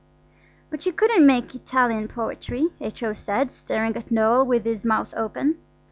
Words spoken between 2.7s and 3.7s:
H.O. said,